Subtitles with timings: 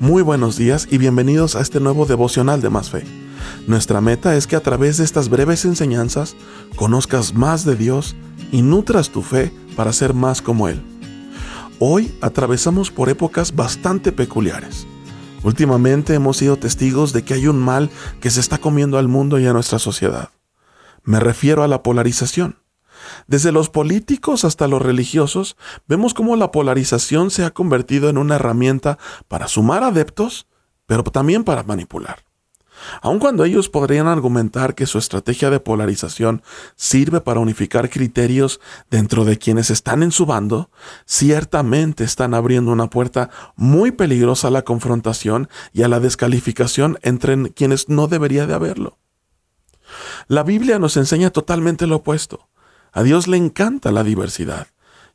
[0.00, 3.04] Muy buenos días y bienvenidos a este nuevo devocional de Más Fe.
[3.66, 6.36] Nuestra meta es que a través de estas breves enseñanzas
[6.74, 8.16] conozcas más de Dios
[8.50, 10.80] y nutras tu fe para ser más como Él.
[11.78, 14.86] Hoy atravesamos por épocas bastante peculiares.
[15.42, 17.90] Últimamente hemos sido testigos de que hay un mal
[18.22, 20.30] que se está comiendo al mundo y a nuestra sociedad.
[21.04, 22.56] Me refiero a la polarización.
[23.26, 25.56] Desde los políticos hasta los religiosos,
[25.86, 28.98] vemos cómo la polarización se ha convertido en una herramienta
[29.28, 30.46] para sumar adeptos,
[30.86, 32.24] pero también para manipular.
[33.02, 36.42] Aun cuando ellos podrían argumentar que su estrategia de polarización
[36.76, 38.60] sirve para unificar criterios
[38.90, 40.70] dentro de quienes están en su bando,
[41.06, 47.52] ciertamente están abriendo una puerta muy peligrosa a la confrontación y a la descalificación entre
[47.52, 48.98] quienes no debería de haberlo.
[50.28, 52.48] La Biblia nos enseña totalmente lo opuesto.
[52.92, 54.68] A Dios le encanta la diversidad.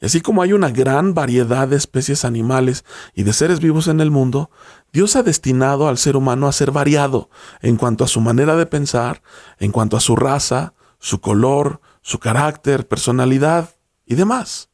[0.00, 4.00] Y así como hay una gran variedad de especies animales y de seres vivos en
[4.00, 4.50] el mundo,
[4.92, 8.66] Dios ha destinado al ser humano a ser variado en cuanto a su manera de
[8.66, 9.22] pensar,
[9.58, 13.70] en cuanto a su raza, su color, su carácter, personalidad
[14.04, 14.70] y demás.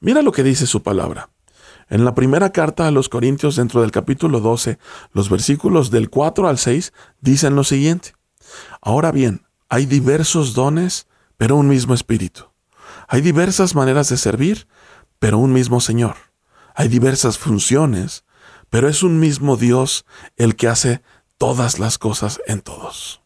[0.00, 1.30] Mira lo que dice su palabra.
[1.88, 4.78] En la primera carta a los Corintios dentro del capítulo 12,
[5.12, 8.14] los versículos del 4 al 6 dicen lo siguiente.
[8.80, 12.50] Ahora bien, hay diversos dones, pero un mismo espíritu.
[13.08, 14.66] Hay diversas maneras de servir,
[15.18, 16.16] pero un mismo Señor.
[16.74, 18.24] Hay diversas funciones,
[18.70, 20.04] pero es un mismo Dios
[20.36, 21.02] el que hace
[21.38, 23.22] todas las cosas en todos.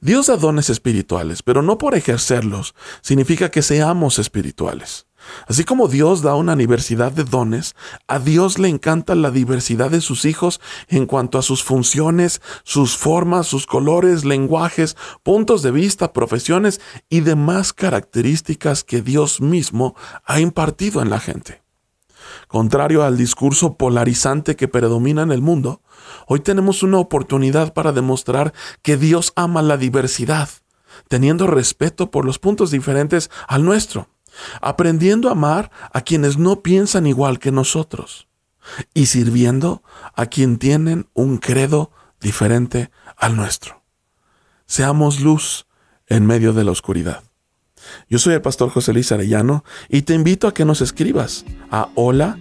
[0.00, 5.06] Dios da dones espirituales, pero no por ejercerlos significa que seamos espirituales.
[5.46, 7.74] Así como Dios da una diversidad de dones,
[8.08, 12.96] a Dios le encanta la diversidad de sus hijos en cuanto a sus funciones, sus
[12.96, 20.40] formas, sus colores, lenguajes, puntos de vista, profesiones y demás características que Dios mismo ha
[20.40, 21.62] impartido en la gente.
[22.48, 25.82] Contrario al discurso polarizante que predomina en el mundo,
[26.26, 28.52] hoy tenemos una oportunidad para demostrar
[28.82, 30.48] que Dios ama la diversidad,
[31.08, 34.08] teniendo respeto por los puntos diferentes al nuestro
[34.60, 38.28] aprendiendo a amar a quienes no piensan igual que nosotros
[38.94, 39.82] y sirviendo
[40.14, 41.90] a quien tienen un credo
[42.20, 43.82] diferente al nuestro.
[44.66, 45.66] Seamos luz
[46.06, 47.22] en medio de la oscuridad.
[48.08, 51.88] Yo soy el pastor José Luis Arellano y te invito a que nos escribas a
[51.94, 52.38] hola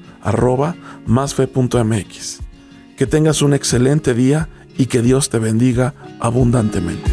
[2.98, 7.13] Que tengas un excelente día y que Dios te bendiga abundantemente.